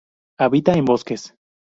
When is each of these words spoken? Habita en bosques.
Habita 0.39 0.73
en 0.73 0.85
bosques. 0.85 1.35